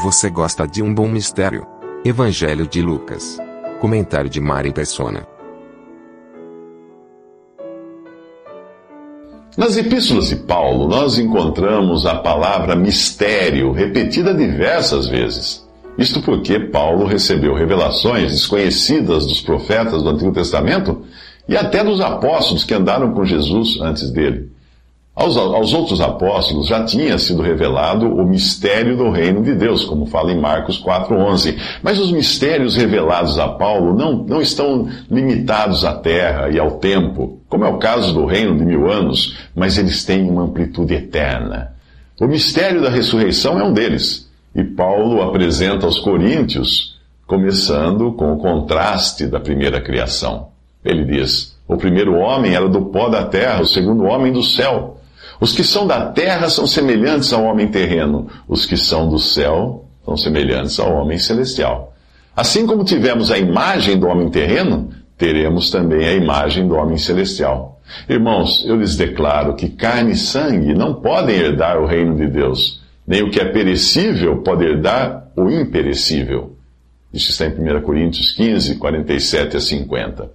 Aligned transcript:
Você 0.00 0.30
gosta 0.30 0.64
de 0.64 0.80
um 0.80 0.94
bom 0.94 1.08
mistério? 1.08 1.66
Evangelho 2.04 2.68
de 2.68 2.80
Lucas. 2.80 3.36
Comentário 3.80 4.30
de 4.30 4.40
Mari 4.40 4.72
Persona. 4.72 5.26
Nas 9.56 9.76
epístolas 9.76 10.28
de 10.28 10.36
Paulo, 10.36 10.86
nós 10.86 11.18
encontramos 11.18 12.06
a 12.06 12.14
palavra 12.14 12.76
mistério 12.76 13.72
repetida 13.72 14.32
diversas 14.32 15.08
vezes. 15.08 15.66
Isto 15.98 16.22
porque 16.22 16.60
Paulo 16.60 17.04
recebeu 17.04 17.52
revelações 17.54 18.30
desconhecidas 18.30 19.26
dos 19.26 19.40
profetas 19.40 20.00
do 20.00 20.10
Antigo 20.10 20.30
Testamento 20.30 21.02
e 21.48 21.56
até 21.56 21.82
dos 21.82 22.00
apóstolos 22.00 22.62
que 22.62 22.72
andaram 22.72 23.12
com 23.12 23.24
Jesus 23.24 23.80
antes 23.80 24.12
dele. 24.12 24.48
Aos, 25.18 25.36
aos, 25.36 25.74
outros 25.74 26.00
apóstolos 26.00 26.68
já 26.68 26.84
tinha 26.84 27.18
sido 27.18 27.42
revelado 27.42 28.06
o 28.06 28.24
mistério 28.24 28.96
do 28.96 29.10
reino 29.10 29.42
de 29.42 29.52
Deus, 29.52 29.84
como 29.84 30.06
fala 30.06 30.30
em 30.30 30.40
Marcos 30.40 30.80
4,11. 30.80 31.58
Mas 31.82 31.98
os 31.98 32.12
mistérios 32.12 32.76
revelados 32.76 33.36
a 33.36 33.48
Paulo 33.48 33.98
não, 33.98 34.12
não 34.18 34.40
estão 34.40 34.88
limitados 35.10 35.84
à 35.84 35.92
terra 35.92 36.50
e 36.50 36.58
ao 36.60 36.78
tempo, 36.78 37.40
como 37.48 37.64
é 37.64 37.68
o 37.68 37.78
caso 37.78 38.14
do 38.14 38.26
reino 38.26 38.56
de 38.56 38.64
mil 38.64 38.88
anos, 38.88 39.36
mas 39.56 39.76
eles 39.76 40.04
têm 40.04 40.30
uma 40.30 40.44
amplitude 40.44 40.94
eterna. 40.94 41.72
O 42.20 42.28
mistério 42.28 42.80
da 42.80 42.88
ressurreição 42.88 43.58
é 43.58 43.64
um 43.64 43.72
deles, 43.72 44.30
e 44.54 44.62
Paulo 44.62 45.20
apresenta 45.20 45.84
aos 45.84 45.98
coríntios, 45.98 46.96
começando 47.26 48.12
com 48.12 48.34
o 48.34 48.38
contraste 48.38 49.26
da 49.26 49.40
primeira 49.40 49.80
criação. 49.80 50.50
Ele 50.84 51.04
diz: 51.04 51.58
O 51.66 51.76
primeiro 51.76 52.14
homem 52.14 52.54
era 52.54 52.68
do 52.68 52.82
pó 52.82 53.08
da 53.08 53.24
terra, 53.24 53.62
o 53.62 53.66
segundo 53.66 54.04
homem 54.04 54.32
do 54.32 54.44
céu. 54.44 54.97
Os 55.40 55.52
que 55.52 55.62
são 55.62 55.86
da 55.86 56.06
terra 56.06 56.48
são 56.48 56.66
semelhantes 56.66 57.32
ao 57.32 57.44
homem 57.44 57.68
terreno, 57.68 58.28
os 58.48 58.66
que 58.66 58.76
são 58.76 59.08
do 59.08 59.18
céu 59.18 59.84
são 60.04 60.16
semelhantes 60.16 60.78
ao 60.80 60.92
homem 60.94 61.18
celestial. 61.18 61.94
Assim 62.34 62.66
como 62.66 62.84
tivemos 62.84 63.30
a 63.30 63.38
imagem 63.38 63.98
do 63.98 64.06
homem 64.06 64.30
terreno, 64.30 64.90
teremos 65.16 65.70
também 65.70 66.06
a 66.06 66.12
imagem 66.12 66.66
do 66.66 66.74
homem 66.74 66.96
celestial. 66.96 67.80
Irmãos, 68.08 68.64
eu 68.66 68.76
lhes 68.76 68.96
declaro 68.96 69.54
que 69.54 69.68
carne 69.68 70.12
e 70.12 70.16
sangue 70.16 70.74
não 70.74 70.94
podem 70.94 71.36
herdar 71.36 71.80
o 71.80 71.86
reino 71.86 72.16
de 72.16 72.26
Deus, 72.26 72.82
nem 73.06 73.22
o 73.22 73.30
que 73.30 73.40
é 73.40 73.44
perecível 73.44 74.42
pode 74.42 74.64
herdar 74.64 75.28
o 75.36 75.50
imperecível. 75.50 76.56
Isso 77.12 77.30
está 77.30 77.46
em 77.46 77.50
1 77.50 77.80
Coríntios 77.82 78.32
15, 78.32 78.76
47 78.76 79.56
a 79.56 79.60
50. 79.60 80.30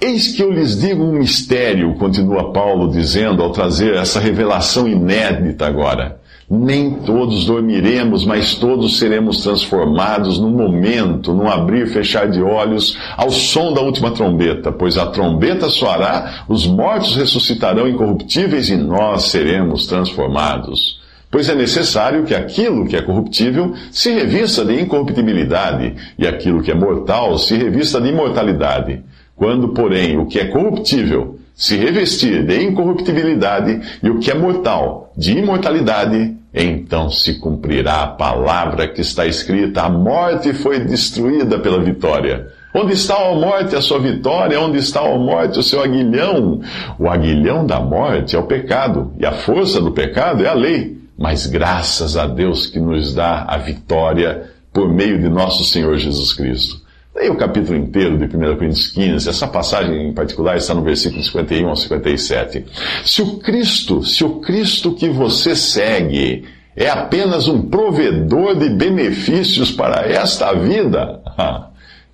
Eis 0.00 0.32
que 0.32 0.42
eu 0.42 0.50
lhes 0.50 0.78
digo 0.78 1.02
um 1.02 1.12
mistério, 1.12 1.94
continua 1.94 2.52
Paulo 2.52 2.90
dizendo 2.90 3.42
ao 3.42 3.50
trazer 3.50 3.94
essa 3.94 4.20
revelação 4.20 4.88
inédita 4.88 5.66
agora. 5.66 6.20
Nem 6.50 6.90
todos 6.90 7.46
dormiremos, 7.46 8.26
mas 8.26 8.54
todos 8.54 8.98
seremos 8.98 9.42
transformados 9.42 10.38
num 10.38 10.50
momento, 10.50 11.32
num 11.32 11.48
abrir 11.48 11.86
e 11.86 11.90
fechar 11.90 12.28
de 12.28 12.42
olhos, 12.42 12.98
ao 13.16 13.30
som 13.30 13.72
da 13.72 13.80
última 13.80 14.10
trombeta, 14.10 14.70
pois 14.70 14.98
a 14.98 15.06
trombeta 15.06 15.70
soará, 15.70 16.44
os 16.46 16.66
mortos 16.66 17.16
ressuscitarão 17.16 17.88
incorruptíveis 17.88 18.68
e 18.68 18.76
nós 18.76 19.24
seremos 19.24 19.86
transformados. 19.86 21.00
Pois 21.30 21.48
é 21.48 21.54
necessário 21.54 22.24
que 22.24 22.34
aquilo 22.34 22.86
que 22.86 22.94
é 22.94 23.02
corruptível 23.02 23.74
se 23.90 24.12
revista 24.12 24.64
de 24.64 24.80
incorruptibilidade, 24.80 25.94
e 26.18 26.26
aquilo 26.26 26.62
que 26.62 26.70
é 26.70 26.74
mortal 26.74 27.38
se 27.38 27.56
revista 27.56 28.00
de 28.00 28.10
imortalidade. 28.10 29.02
Quando, 29.36 29.68
porém, 29.68 30.18
o 30.18 30.26
que 30.26 30.38
é 30.38 30.46
corruptível 30.46 31.38
se 31.54 31.76
revestir 31.76 32.44
de 32.44 32.62
incorruptibilidade 32.64 33.80
e 34.02 34.10
o 34.10 34.18
que 34.18 34.30
é 34.30 34.34
mortal 34.34 35.12
de 35.16 35.38
imortalidade, 35.38 36.36
então 36.52 37.08
se 37.10 37.38
cumprirá 37.38 38.02
a 38.02 38.06
palavra 38.08 38.88
que 38.88 39.00
está 39.00 39.26
escrita: 39.26 39.82
a 39.82 39.88
morte 39.88 40.52
foi 40.52 40.80
destruída 40.80 41.58
pela 41.58 41.82
vitória. 41.82 42.48
Onde 42.74 42.94
está 42.94 43.14
a 43.14 43.34
morte, 43.34 43.76
a 43.76 43.80
sua 43.80 44.00
vitória? 44.00 44.60
Onde 44.60 44.78
está 44.78 45.00
a 45.00 45.16
morte, 45.16 45.60
o 45.60 45.62
seu 45.62 45.80
aguilhão? 45.80 46.60
O 46.98 47.08
aguilhão 47.08 47.64
da 47.64 47.78
morte 47.78 48.34
é 48.34 48.38
o 48.38 48.46
pecado, 48.46 49.12
e 49.18 49.24
a 49.24 49.30
força 49.30 49.80
do 49.80 49.92
pecado 49.92 50.44
é 50.44 50.48
a 50.48 50.54
lei. 50.54 50.98
Mas 51.16 51.46
graças 51.46 52.16
a 52.16 52.26
Deus 52.26 52.66
que 52.66 52.80
nos 52.80 53.14
dá 53.14 53.44
a 53.46 53.56
vitória 53.56 54.50
por 54.72 54.92
meio 54.92 55.20
de 55.20 55.28
nosso 55.28 55.64
Senhor 55.64 55.96
Jesus 55.96 56.32
Cristo. 56.32 56.83
Leia 57.14 57.30
o 57.30 57.36
capítulo 57.36 57.78
inteiro 57.78 58.18
de 58.18 58.24
1 58.24 58.28
Coríntios 58.56 58.88
15, 58.88 59.28
essa 59.28 59.46
passagem 59.46 60.08
em 60.08 60.12
particular 60.12 60.56
está 60.56 60.74
no 60.74 60.82
versículo 60.82 61.22
51 61.22 61.68
ao 61.68 61.76
57. 61.76 62.64
Se 63.04 63.22
o 63.22 63.38
Cristo, 63.38 64.02
se 64.02 64.24
o 64.24 64.40
Cristo 64.40 64.92
que 64.92 65.08
você 65.08 65.54
segue 65.54 66.44
é 66.74 66.90
apenas 66.90 67.46
um 67.46 67.62
provedor 67.62 68.56
de 68.56 68.68
benefícios 68.68 69.70
para 69.70 70.08
esta 70.08 70.52
vida, 70.54 71.20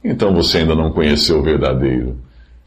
então 0.05 0.35
você 0.35 0.59
ainda 0.59 0.75
não 0.75 0.91
conheceu 0.91 1.39
o 1.39 1.43
verdadeiro. 1.43 2.19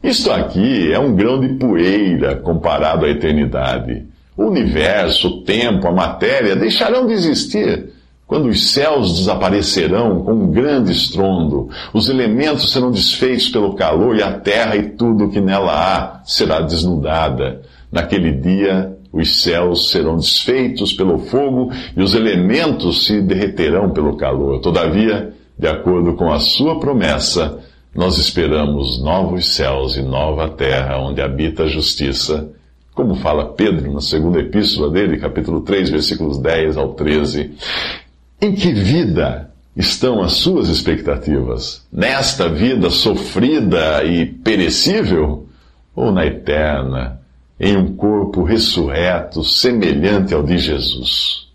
Isto 0.02 0.32
aqui 0.32 0.92
é 0.92 0.98
um 0.98 1.16
grão 1.16 1.40
de 1.40 1.50
poeira 1.50 2.36
comparado 2.38 3.06
à 3.06 3.10
eternidade. 3.10 4.08
O 4.36 4.46
universo, 4.46 5.28
o 5.28 5.42
tempo, 5.44 5.88
a 5.88 5.92
matéria 5.92 6.56
deixarão 6.56 7.06
de 7.06 7.14
existir 7.14 7.93
quando 8.26 8.48
os 8.48 8.72
céus 8.72 9.18
desaparecerão 9.18 10.24
com 10.24 10.34
um 10.34 10.52
grande 10.52 10.92
estrondo, 10.92 11.70
os 11.94 12.10
elementos 12.10 12.72
serão 12.72 12.92
desfeitos 12.92 13.50
pelo 13.50 13.76
calor 13.76 14.16
e 14.16 14.24
a 14.24 14.40
terra 14.40 14.76
e 14.76 14.90
tudo 14.92 15.26
o 15.26 15.30
que 15.30 15.42
nela 15.42 15.72
há 15.72 16.22
será 16.24 16.62
desnudada. 16.62 17.62
Naquele 17.92 18.32
dia, 18.32 18.98
os 19.12 19.42
céus 19.42 19.92
serão 19.92 20.18
desfeitos 20.18 20.94
pelo 20.94 21.20
fogo 21.20 21.72
e 21.96 22.02
os 22.02 22.16
elementos 22.16 23.06
se 23.06 23.22
derreterão 23.22 23.92
pelo 23.92 24.16
calor. 24.16 24.60
Todavia, 24.60 25.34
de 25.58 25.68
acordo 25.68 26.14
com 26.14 26.32
a 26.32 26.40
sua 26.40 26.80
promessa, 26.80 27.60
nós 27.94 28.18
esperamos 28.18 29.00
novos 29.04 29.54
céus 29.54 29.96
e 29.98 30.02
nova 30.02 30.50
terra 30.50 30.98
onde 30.98 31.22
habita 31.22 31.64
a 31.64 31.68
justiça, 31.68 32.50
como 32.96 33.16
fala 33.16 33.54
Pedro 33.54 33.92
na 33.92 34.02
segunda 34.02 34.40
epístola 34.40 34.90
dele, 34.90 35.18
capítulo 35.18 35.62
3, 35.62 35.92
versículos 35.92 36.40
10 36.40 36.78
ao 36.78 36.94
13. 36.94 37.52
Em 38.44 38.52
que 38.52 38.74
vida 38.74 39.50
estão 39.74 40.22
as 40.22 40.34
suas 40.34 40.68
expectativas? 40.68 41.88
Nesta 41.90 42.50
vida 42.50 42.90
sofrida 42.90 44.04
e 44.04 44.26
perecível? 44.26 45.48
Ou 45.96 46.12
na 46.12 46.26
eterna, 46.26 47.22
em 47.58 47.78
um 47.78 47.96
corpo 47.96 48.44
ressurreto 48.44 49.46
semelhante 49.46 50.34
ao 50.34 50.44
de 50.44 50.58
Jesus? 50.58 51.48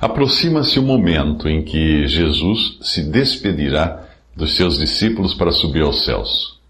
Aproxima-se 0.00 0.78
o 0.78 0.84
momento 0.84 1.48
em 1.48 1.64
que 1.64 2.06
Jesus 2.06 2.78
se 2.80 3.02
despedirá 3.02 4.04
dos 4.36 4.54
seus 4.54 4.78
discípulos 4.78 5.34
para 5.34 5.50
subir 5.50 5.82
aos 5.82 6.04
céus. 6.04 6.60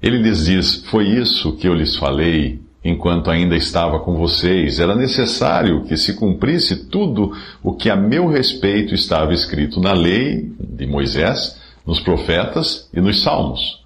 Ele 0.00 0.18
lhes 0.18 0.44
diz: 0.44 0.84
Foi 0.84 1.08
isso 1.08 1.56
que 1.56 1.66
eu 1.66 1.74
lhes 1.74 1.96
falei 1.96 2.60
enquanto 2.84 3.30
ainda 3.30 3.56
estava 3.56 4.00
com 4.00 4.16
vocês, 4.16 4.80
era 4.80 4.94
necessário 4.94 5.84
que 5.84 5.96
se 5.96 6.14
cumprisse 6.14 6.88
tudo 6.88 7.32
o 7.62 7.74
que 7.74 7.90
a 7.90 7.96
meu 7.96 8.26
respeito 8.26 8.94
estava 8.94 9.32
escrito 9.32 9.80
na 9.80 9.92
lei 9.92 10.50
de 10.58 10.86
Moisés, 10.86 11.60
nos 11.86 12.00
profetas 12.00 12.88
e 12.92 13.00
nos 13.00 13.22
salmos. 13.22 13.80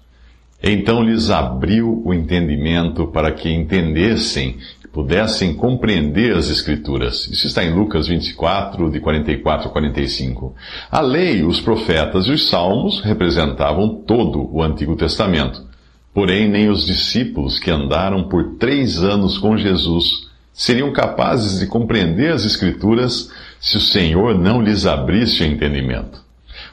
Então 0.63 1.03
lhes 1.03 1.29
abriu 1.29 2.01
o 2.03 2.13
entendimento 2.13 3.07
para 3.07 3.31
que 3.31 3.49
entendessem, 3.49 4.57
pudessem 4.91 5.53
compreender 5.53 6.35
as 6.35 6.49
Escrituras. 6.49 7.27
Isso 7.27 7.47
está 7.47 7.63
em 7.63 7.73
Lucas 7.73 8.07
24, 8.07 8.89
de 8.89 8.99
44 8.99 9.67
a 9.67 9.71
45. 9.71 10.55
A 10.89 11.01
lei, 11.01 11.43
os 11.43 11.59
profetas 11.59 12.27
e 12.27 12.31
os 12.31 12.47
salmos 12.47 13.01
representavam 13.01 14.03
todo 14.07 14.49
o 14.51 14.63
Antigo 14.63 14.95
Testamento. 14.95 15.61
Porém, 16.15 16.47
nem 16.49 16.69
os 16.69 16.85
discípulos 16.85 17.59
que 17.59 17.69
andaram 17.69 18.29
por 18.29 18.55
três 18.57 19.03
anos 19.03 19.37
com 19.37 19.57
Jesus 19.57 20.29
seriam 20.53 20.93
capazes 20.93 21.59
de 21.59 21.67
compreender 21.67 22.31
as 22.31 22.45
Escrituras 22.45 23.29
se 23.59 23.75
o 23.75 23.81
Senhor 23.81 24.39
não 24.39 24.61
lhes 24.61 24.85
abrisse 24.85 25.43
o 25.43 25.45
entendimento. 25.45 26.23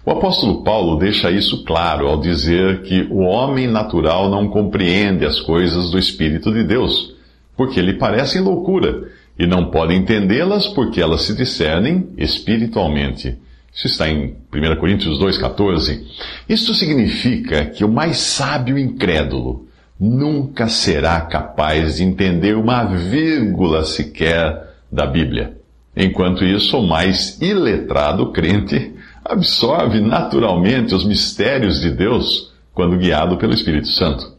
O 0.06 0.12
apóstolo 0.12 0.62
Paulo 0.62 0.96
deixa 0.96 1.28
isso 1.28 1.64
claro 1.64 2.06
ao 2.06 2.20
dizer 2.20 2.82
que 2.82 3.02
o 3.10 3.18
homem 3.18 3.66
natural 3.66 4.30
não 4.30 4.46
compreende 4.46 5.26
as 5.26 5.40
coisas 5.40 5.90
do 5.90 5.98
Espírito 5.98 6.52
de 6.52 6.62
Deus, 6.62 7.12
porque 7.56 7.82
lhe 7.82 7.94
parecem 7.94 8.40
loucura, 8.42 9.10
e 9.36 9.44
não 9.44 9.72
podem 9.72 9.98
entendê-las 9.98 10.68
porque 10.68 11.00
elas 11.00 11.22
se 11.22 11.34
discernem 11.34 12.10
espiritualmente. 12.16 13.36
Isso 13.74 13.86
está 13.86 14.08
em 14.08 14.36
1 14.52 14.76
Coríntios 14.78 15.18
2,14. 15.18 16.02
Isto 16.48 16.74
significa 16.74 17.64
que 17.66 17.84
o 17.84 17.88
mais 17.88 18.18
sábio 18.18 18.78
incrédulo 18.78 19.66
nunca 19.98 20.68
será 20.68 21.20
capaz 21.22 21.96
de 21.96 22.02
entender 22.02 22.56
uma 22.56 22.84
vírgula 22.84 23.84
sequer 23.84 24.74
da 24.90 25.06
Bíblia. 25.06 25.56
Enquanto 25.96 26.44
isso, 26.44 26.78
o 26.78 26.86
mais 26.86 27.40
iletrado 27.40 28.32
crente 28.32 28.92
absorve 29.24 30.00
naturalmente 30.00 30.94
os 30.94 31.04
mistérios 31.04 31.80
de 31.80 31.90
Deus 31.90 32.52
quando 32.74 32.98
guiado 32.98 33.36
pelo 33.36 33.54
Espírito 33.54 33.88
Santo. 33.88 34.32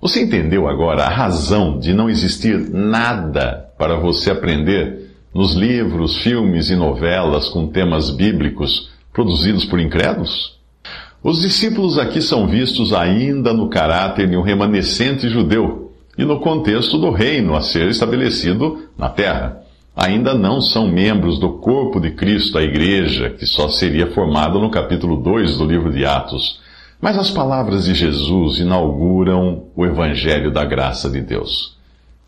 Você 0.00 0.22
entendeu 0.22 0.66
agora 0.68 1.04
a 1.04 1.10
razão 1.10 1.78
de 1.78 1.92
não 1.92 2.08
existir 2.08 2.70
nada 2.70 3.70
para 3.76 3.96
você 3.96 4.30
aprender 4.30 5.09
nos 5.34 5.54
livros, 5.54 6.18
filmes 6.18 6.70
e 6.70 6.76
novelas 6.76 7.48
com 7.48 7.66
temas 7.66 8.10
bíblicos 8.10 8.90
produzidos 9.12 9.64
por 9.64 9.78
incrédulos? 9.78 10.58
Os 11.22 11.42
discípulos 11.42 11.98
aqui 11.98 12.22
são 12.22 12.46
vistos 12.46 12.92
ainda 12.92 13.52
no 13.52 13.68
caráter 13.68 14.28
de 14.28 14.36
um 14.36 14.42
remanescente 14.42 15.28
judeu 15.28 15.92
e 16.16 16.24
no 16.24 16.40
contexto 16.40 16.98
do 16.98 17.10
reino 17.10 17.54
a 17.54 17.60
ser 17.60 17.88
estabelecido 17.88 18.88
na 18.96 19.08
terra. 19.08 19.60
Ainda 19.94 20.32
não 20.34 20.60
são 20.60 20.88
membros 20.88 21.38
do 21.38 21.58
corpo 21.58 22.00
de 22.00 22.12
Cristo, 22.12 22.56
a 22.56 22.62
igreja, 22.62 23.30
que 23.30 23.44
só 23.44 23.68
seria 23.68 24.06
formada 24.12 24.58
no 24.58 24.70
capítulo 24.70 25.16
2 25.16 25.58
do 25.58 25.66
livro 25.66 25.92
de 25.92 26.06
Atos. 26.06 26.60
Mas 27.00 27.18
as 27.18 27.30
palavras 27.30 27.84
de 27.84 27.94
Jesus 27.94 28.58
inauguram 28.58 29.64
o 29.74 29.84
evangelho 29.84 30.50
da 30.50 30.64
graça 30.64 31.10
de 31.10 31.20
Deus, 31.20 31.76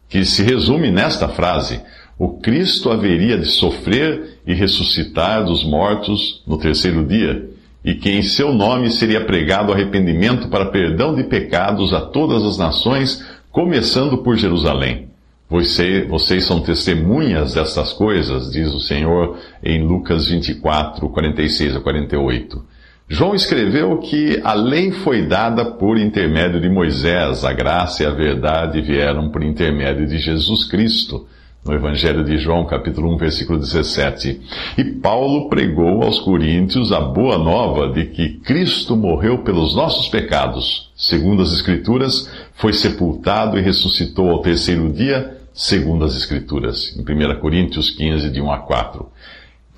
que 0.09 0.25
se 0.25 0.43
resume 0.43 0.91
nesta 0.91 1.29
frase: 1.29 1.81
o 2.19 2.41
Cristo 2.41 2.91
haveria 2.91 3.39
de 3.39 3.47
sofrer 3.47 4.39
e 4.47 4.55
ressuscitar 4.55 5.45
dos 5.45 5.65
mortos 5.65 6.43
no 6.47 6.59
terceiro 6.59 7.05
dia, 7.05 7.51
e 7.85 7.95
que 7.95 8.11
em 8.11 8.23
seu 8.23 8.53
nome 8.53 8.91
seria 8.91 9.25
pregado 9.25 9.73
arrependimento 9.73 10.49
para 10.49 10.67
perdão 10.67 11.15
de 11.15 11.25
pecados 11.25 11.93
a 11.93 12.01
todas 12.01 12.45
as 12.45 12.59
nações, 12.59 13.25
começando 13.51 14.19
por 14.19 14.37
Jerusalém. 14.37 15.09
Você, 15.51 16.07
vocês 16.09 16.47
são 16.47 16.61
testemunhas 16.61 17.55
destas 17.55 17.93
coisas, 17.93 18.51
diz 18.51 18.73
o 18.73 18.81
Senhor 18.81 19.37
em 19.63 19.85
Lucas 19.85 20.29
24, 20.29 21.09
46 21.09 21.77
a 21.77 21.81
48. 21.81 22.65
João 23.09 23.35
escreveu 23.35 23.99
que 23.99 24.41
a 24.43 24.55
lei 24.55 24.93
foi 24.93 25.27
dada 25.27 25.65
por 25.65 25.99
intermédio 25.99 26.61
de 26.61 26.71
Moisés, 26.71 27.45
a 27.45 27.53
graça 27.53 28.03
e 28.03 28.07
a 28.07 28.11
verdade 28.11 28.81
vieram 28.81 29.29
por 29.29 29.43
intermédio 29.43 30.07
de 30.07 30.19
Jesus 30.19 30.65
Cristo 30.65 31.27
no 31.65 31.73
Evangelho 31.73 32.25
de 32.25 32.39
João, 32.39 32.67
capítulo 32.67 33.15
1, 33.15 33.17
versículo 33.19 33.59
17. 33.59 34.41
E 34.77 34.85
Paulo 34.85 35.49
pregou 35.49 36.03
aos 36.03 36.19
coríntios 36.19 36.93
a 36.93 37.01
boa 37.01 37.39
nova 37.39 37.93
de 37.93 38.07
que 38.07 38.41
Cristo 38.41 38.97
morreu 38.97 39.39
pelos 39.39 39.77
nossos 39.77 40.09
pecados, 40.09 40.91
segundo 40.97 41.41
as 41.43 41.53
Escrituras, 41.53 42.29
foi 42.55 42.73
sepultado 42.73 43.57
e 43.57 43.63
ressuscitou 43.63 44.31
ao 44.31 44.41
terceiro 44.41 44.93
dia, 44.93 45.39
segundo 45.55 46.05
as 46.05 46.17
Escrituras, 46.17 46.97
em 46.97 47.03
1 47.03 47.39
Coríntios 47.39 47.91
15, 47.91 48.31
de 48.31 48.41
1 48.41 48.51
a 48.51 48.59
4. 48.59 49.07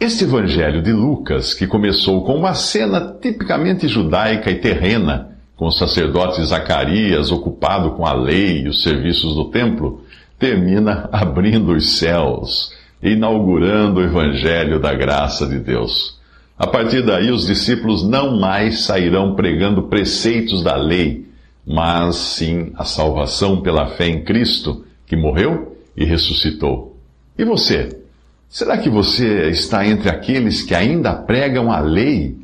Este 0.01 0.25
Evangelho 0.25 0.83
de 0.83 0.93
Lucas, 0.93 1.53
que 1.53 1.67
começou 1.67 2.25
com 2.25 2.35
uma 2.35 2.55
cena 2.55 3.15
tipicamente 3.21 3.89
judaica 3.89 4.51
e 4.51 4.57
terrena, 4.57 5.37
com 5.55 5.67
o 5.67 5.73
sacerdote 5.73 6.43
Zacarias 6.45 7.31
ocupado 7.31 7.93
com 7.93 8.07
a 8.07 8.13
lei 8.13 8.63
e 8.63 8.69
os 8.69 8.83
serviços 8.83 9.35
do 9.35 9.51
templo, 9.51 10.04
termina 10.45 11.09
abrindo 11.11 11.73
os 11.73 11.97
céus, 11.97 12.71
inaugurando 13.03 13.99
o 14.01 14.05
evangelho 14.05 14.79
da 14.79 14.93
graça 14.93 15.47
de 15.47 15.59
Deus. 15.59 16.19
A 16.59 16.67
partir 16.67 17.03
daí, 17.03 17.31
os 17.31 17.47
discípulos 17.47 18.07
não 18.07 18.39
mais 18.39 18.81
sairão 18.81 19.35
pregando 19.35 19.85
preceitos 19.85 20.63
da 20.63 20.77
lei, 20.77 21.27
mas 21.67 22.17
sim 22.17 22.73
a 22.77 22.85
salvação 22.85 23.63
pela 23.63 23.87
fé 23.97 24.07
em 24.07 24.23
Cristo, 24.23 24.85
que 25.07 25.17
morreu 25.17 25.79
e 25.97 26.05
ressuscitou. 26.05 26.95
E 27.39 27.43
você? 27.43 28.01
Será 28.47 28.77
que 28.77 28.91
você 28.91 29.49
está 29.49 29.87
entre 29.87 30.11
aqueles 30.11 30.61
que 30.61 30.75
ainda 30.75 31.15
pregam 31.15 31.73
a 31.73 31.81
lei 31.81 32.37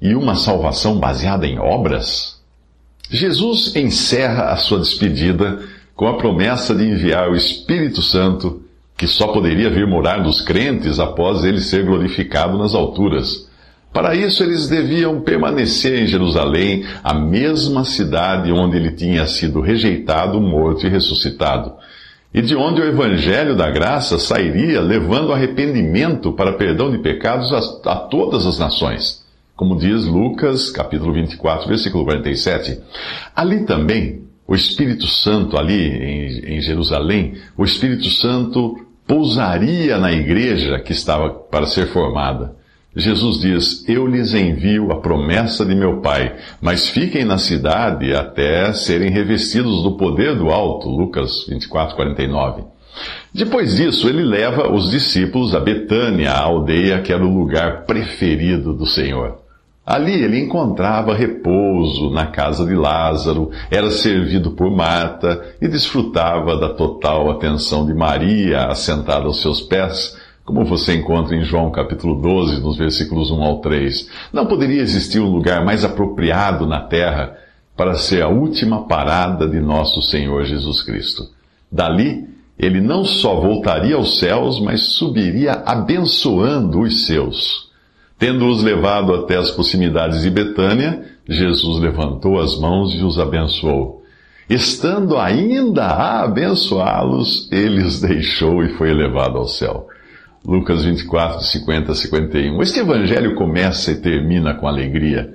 e 0.00 0.14
uma 0.14 0.36
salvação 0.36 1.00
baseada 1.00 1.44
em 1.44 1.58
obras? 1.58 2.40
Jesus 3.10 3.74
encerra 3.74 4.52
a 4.52 4.56
sua 4.56 4.78
despedida 4.78 5.58
com 5.98 6.06
a 6.06 6.16
promessa 6.16 6.76
de 6.76 6.84
enviar 6.84 7.28
o 7.28 7.34
Espírito 7.34 8.00
Santo, 8.00 8.62
que 8.96 9.08
só 9.08 9.32
poderia 9.32 9.68
vir 9.68 9.84
morar 9.84 10.22
nos 10.22 10.40
crentes 10.40 11.00
após 11.00 11.42
ele 11.42 11.60
ser 11.60 11.84
glorificado 11.84 12.56
nas 12.56 12.72
alturas. 12.72 13.50
Para 13.92 14.14
isso, 14.14 14.44
eles 14.44 14.68
deviam 14.68 15.20
permanecer 15.22 16.00
em 16.00 16.06
Jerusalém, 16.06 16.86
a 17.02 17.12
mesma 17.12 17.82
cidade 17.82 18.52
onde 18.52 18.76
ele 18.76 18.92
tinha 18.92 19.26
sido 19.26 19.60
rejeitado, 19.60 20.40
morto 20.40 20.86
e 20.86 20.88
ressuscitado, 20.88 21.72
e 22.32 22.40
de 22.42 22.54
onde 22.54 22.80
o 22.80 22.86
Evangelho 22.86 23.56
da 23.56 23.68
Graça 23.68 24.20
sairia 24.20 24.80
levando 24.80 25.32
arrependimento 25.32 26.32
para 26.32 26.52
perdão 26.52 26.92
de 26.92 26.98
pecados 26.98 27.52
a, 27.52 27.90
a 27.90 27.96
todas 27.96 28.46
as 28.46 28.56
nações. 28.56 29.24
Como 29.56 29.76
diz 29.76 30.06
Lucas, 30.06 30.70
capítulo 30.70 31.12
24, 31.12 31.66
versículo 31.66 32.04
47. 32.04 32.78
Ali 33.34 33.64
também 33.64 34.27
o 34.48 34.54
Espírito 34.54 35.06
Santo 35.06 35.58
ali 35.58 35.88
em, 35.88 36.56
em 36.56 36.60
Jerusalém, 36.62 37.34
o 37.54 37.64
Espírito 37.64 38.08
Santo 38.08 38.76
pousaria 39.06 39.98
na 39.98 40.10
igreja 40.10 40.80
que 40.80 40.92
estava 40.92 41.28
para 41.28 41.66
ser 41.66 41.88
formada. 41.88 42.56
Jesus 42.96 43.40
diz: 43.40 43.86
Eu 43.86 44.06
lhes 44.06 44.32
envio 44.32 44.90
a 44.90 45.00
promessa 45.00 45.66
de 45.66 45.74
meu 45.74 46.00
Pai, 46.00 46.34
mas 46.62 46.88
fiquem 46.88 47.26
na 47.26 47.36
cidade 47.36 48.14
até 48.14 48.72
serem 48.72 49.10
revestidos 49.10 49.82
do 49.82 49.98
poder 49.98 50.34
do 50.34 50.48
alto. 50.48 50.88
Lucas 50.88 51.46
24, 51.46 51.94
49. 51.94 52.64
Depois 53.32 53.76
disso, 53.76 54.08
ele 54.08 54.24
leva 54.24 54.72
os 54.72 54.90
discípulos 54.90 55.54
a 55.54 55.60
Betânia, 55.60 56.32
a 56.32 56.40
aldeia 56.40 57.02
que 57.02 57.12
era 57.12 57.24
o 57.24 57.32
lugar 57.32 57.84
preferido 57.84 58.72
do 58.72 58.86
Senhor. 58.86 59.47
Ali 59.90 60.22
ele 60.22 60.38
encontrava 60.38 61.14
repouso 61.14 62.10
na 62.10 62.26
casa 62.26 62.66
de 62.66 62.74
Lázaro, 62.74 63.50
era 63.70 63.90
servido 63.90 64.50
por 64.50 64.70
Marta 64.70 65.42
e 65.62 65.66
desfrutava 65.66 66.58
da 66.58 66.68
total 66.68 67.30
atenção 67.30 67.86
de 67.86 67.94
Maria, 67.94 68.66
assentada 68.66 69.24
aos 69.24 69.40
seus 69.40 69.62
pés, 69.62 70.14
como 70.44 70.62
você 70.66 70.94
encontra 70.94 71.34
em 71.34 71.42
João 71.42 71.70
capítulo 71.70 72.20
12, 72.20 72.60
nos 72.60 72.76
versículos 72.76 73.30
1 73.30 73.42
ao 73.42 73.60
3. 73.62 74.10
Não 74.30 74.44
poderia 74.44 74.82
existir 74.82 75.20
um 75.20 75.30
lugar 75.30 75.64
mais 75.64 75.82
apropriado 75.86 76.66
na 76.66 76.80
terra 76.80 77.38
para 77.74 77.94
ser 77.94 78.22
a 78.22 78.28
última 78.28 78.86
parada 78.86 79.48
de 79.48 79.58
nosso 79.58 80.02
Senhor 80.02 80.44
Jesus 80.44 80.82
Cristo. 80.82 81.30
Dali, 81.72 82.28
ele 82.58 82.82
não 82.82 83.06
só 83.06 83.40
voltaria 83.40 83.96
aos 83.96 84.18
céus, 84.18 84.60
mas 84.60 84.82
subiria 84.82 85.62
abençoando 85.64 86.82
os 86.82 87.06
seus. 87.06 87.67
Tendo-os 88.18 88.64
levado 88.64 89.14
até 89.14 89.36
as 89.36 89.52
proximidades 89.52 90.22
de 90.22 90.30
Betânia, 90.30 91.04
Jesus 91.28 91.78
levantou 91.78 92.40
as 92.40 92.58
mãos 92.58 92.92
e 92.94 93.04
os 93.04 93.18
abençoou. 93.18 94.02
Estando 94.50 95.16
ainda 95.16 95.84
a 95.84 96.24
abençoá-los, 96.24 97.48
ele 97.52 97.82
os 97.82 98.00
deixou 98.00 98.64
e 98.64 98.70
foi 98.70 98.90
elevado 98.90 99.38
ao 99.38 99.46
céu. 99.46 99.86
Lucas 100.44 100.84
24, 100.84 101.42
50 101.42 101.92
a 101.92 101.94
51. 101.94 102.62
Este 102.62 102.80
evangelho 102.80 103.34
começa 103.36 103.92
e 103.92 103.96
termina 103.96 104.54
com 104.54 104.66
alegria. 104.66 105.32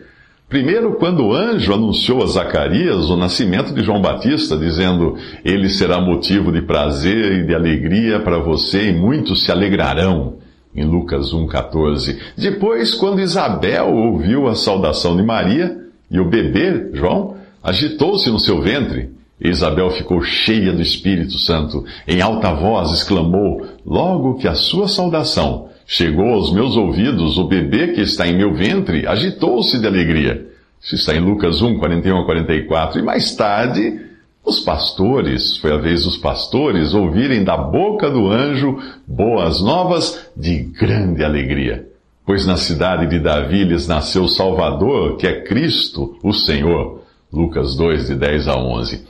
Primeiro, 0.49 0.95
quando 0.95 1.25
o 1.25 1.33
anjo 1.33 1.73
anunciou 1.73 2.21
a 2.21 2.27
Zacarias 2.27 3.09
o 3.09 3.15
nascimento 3.15 3.73
de 3.73 3.83
João 3.83 4.01
Batista, 4.01 4.57
dizendo: 4.57 5.15
Ele 5.45 5.69
será 5.69 6.01
motivo 6.01 6.51
de 6.51 6.61
prazer 6.61 7.39
e 7.39 7.45
de 7.45 7.55
alegria 7.55 8.19
para 8.19 8.39
você, 8.39 8.89
e 8.89 8.93
muitos 8.93 9.45
se 9.45 9.51
alegrarão 9.51 10.42
em 10.75 10.83
Lucas 10.83 11.33
1,14. 11.33 12.17
Depois, 12.37 12.95
quando 12.95 13.21
Isabel 13.21 13.93
ouviu 13.93 14.47
a 14.47 14.55
saudação 14.55 15.15
de 15.15 15.23
Maria, 15.23 15.83
e 16.09 16.19
o 16.19 16.29
bebê, 16.29 16.89
João, 16.93 17.35
agitou-se 17.63 18.29
no 18.29 18.39
seu 18.39 18.61
ventre, 18.61 19.09
Isabel 19.41 19.89
ficou 19.89 20.21
cheia 20.21 20.71
do 20.71 20.81
Espírito 20.81 21.37
Santo. 21.37 21.83
Em 22.07 22.21
alta 22.21 22.53
voz 22.53 22.91
exclamou: 22.91 23.65
Logo 23.85 24.35
que 24.35 24.47
a 24.47 24.55
sua 24.55 24.87
saudação 24.87 25.69
chegou 25.85 26.33
aos 26.33 26.53
meus 26.53 26.77
ouvidos, 26.77 27.37
o 27.37 27.43
bebê 27.45 27.89
que 27.89 28.01
está 28.01 28.27
em 28.27 28.37
meu 28.37 28.53
ventre 28.53 29.05
agitou-se 29.05 29.79
de 29.79 29.87
alegria. 29.87 30.47
Isso 30.81 30.95
está 30.95 31.15
em 31.15 31.19
Lucas 31.19 31.61
1, 31.61 31.77
41 31.77 32.17
a 32.17 32.25
44. 32.25 32.99
E 32.99 33.03
mais 33.03 33.35
tarde, 33.35 33.99
os 34.45 34.59
pastores, 34.59 35.57
foi 35.57 35.71
a 35.71 35.77
vez 35.77 36.03
dos 36.03 36.17
pastores 36.17 36.93
ouvirem 36.93 37.45
da 37.45 37.55
boca 37.55 38.09
do 38.09 38.29
anjo 38.29 38.77
boas 39.07 39.61
novas 39.61 40.29
de 40.35 40.59
grande 40.63 41.23
alegria. 41.23 41.87
Pois 42.25 42.45
na 42.45 42.57
cidade 42.57 43.07
de 43.07 43.19
Davi 43.19 43.63
lhes 43.63 43.87
nasceu 43.87 44.23
o 44.23 44.29
Salvador, 44.29 45.15
que 45.15 45.25
é 45.25 45.41
Cristo, 45.43 46.17
o 46.21 46.33
Senhor. 46.33 47.01
Lucas 47.31 47.75
2, 47.75 48.07
de 48.07 48.15
10 48.15 48.47
a 48.49 48.57
11. 48.57 49.05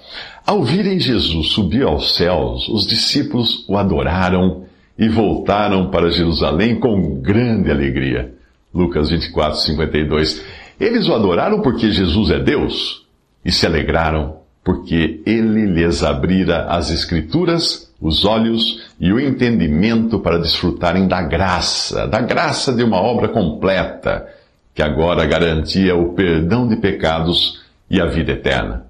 Ao 0.45 0.63
virem 0.63 0.99
Jesus 0.99 1.47
subir 1.47 1.83
aos 1.83 2.15
céus, 2.15 2.69
os 2.69 2.85
discípulos 2.85 3.65
o 3.67 3.75
adoraram 3.75 4.63
e 4.97 5.09
voltaram 5.09 5.89
para 5.89 6.11
Jerusalém 6.11 6.79
com 6.79 7.19
grande 7.21 7.71
alegria. 7.71 8.33
Lucas 8.73 9.09
24, 9.09 9.59
52. 9.59 10.43
Eles 10.79 11.07
o 11.07 11.13
adoraram 11.13 11.61
porque 11.61 11.91
Jesus 11.91 12.29
é 12.29 12.39
Deus 12.39 13.05
e 13.43 13.51
se 13.51 13.65
alegraram 13.65 14.42
porque 14.63 15.21
ele 15.25 15.65
lhes 15.65 16.03
abrira 16.03 16.65
as 16.69 16.89
Escrituras, 16.89 17.91
os 17.99 18.25
olhos 18.25 18.81
e 18.99 19.11
o 19.11 19.19
entendimento 19.19 20.19
para 20.19 20.39
desfrutarem 20.39 21.07
da 21.07 21.21
graça, 21.21 22.07
da 22.07 22.21
graça 22.21 22.73
de 22.73 22.83
uma 22.83 22.97
obra 22.97 23.27
completa, 23.27 24.27
que 24.73 24.81
agora 24.81 25.25
garantia 25.25 25.95
o 25.95 26.13
perdão 26.13 26.67
de 26.67 26.77
pecados 26.77 27.61
e 27.89 27.99
a 27.99 28.05
vida 28.05 28.31
eterna. 28.31 28.85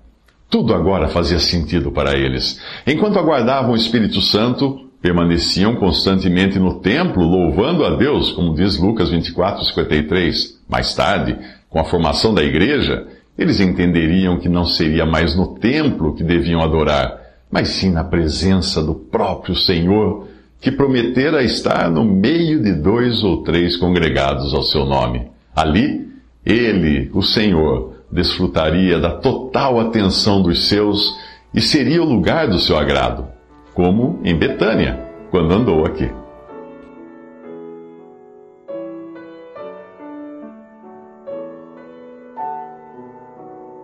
Tudo 0.49 0.73
agora 0.73 1.07
fazia 1.07 1.39
sentido 1.39 1.91
para 1.91 2.15
eles. 2.15 2.61
Enquanto 2.85 3.17
aguardavam 3.17 3.71
o 3.71 3.75
Espírito 3.75 4.21
Santo, 4.21 4.87
permaneciam 5.01 5.75
constantemente 5.75 6.59
no 6.59 6.79
templo, 6.79 7.23
louvando 7.23 7.83
a 7.83 7.95
Deus, 7.95 8.31
como 8.31 8.53
diz 8.53 8.77
Lucas 8.77 9.09
24, 9.09 9.65
53. 9.65 10.61
Mais 10.69 10.93
tarde, 10.93 11.37
com 11.69 11.79
a 11.79 11.83
formação 11.83 12.33
da 12.33 12.43
igreja, 12.43 13.05
eles 13.37 13.59
entenderiam 13.59 14.39
que 14.39 14.47
não 14.47 14.65
seria 14.65 15.05
mais 15.05 15.35
no 15.35 15.55
templo 15.55 16.13
que 16.13 16.23
deviam 16.23 16.61
adorar, 16.61 17.19
mas 17.51 17.69
sim 17.69 17.91
na 17.91 18.03
presença 18.03 18.81
do 18.81 18.93
próprio 18.93 19.55
Senhor, 19.55 20.27
que 20.61 20.71
prometera 20.71 21.43
estar 21.43 21.89
no 21.89 22.05
meio 22.05 22.61
de 22.61 22.73
dois 22.73 23.23
ou 23.23 23.43
três 23.43 23.75
congregados 23.75 24.53
ao 24.53 24.63
seu 24.63 24.85
nome. 24.85 25.27
Ali, 25.55 26.07
ele, 26.45 27.09
o 27.13 27.21
Senhor, 27.21 27.95
desfrutaria 28.11 28.99
da 28.99 29.11
total 29.11 29.79
atenção 29.79 30.41
dos 30.41 30.67
seus 30.67 31.17
e 31.53 31.61
seria 31.61 32.01
o 32.01 32.05
lugar 32.05 32.47
do 32.47 32.59
seu 32.59 32.77
agrado, 32.77 33.27
como 33.73 34.19
em 34.23 34.35
Betânia, 34.35 34.99
quando 35.29 35.53
andou 35.53 35.85
aqui. 35.85 36.09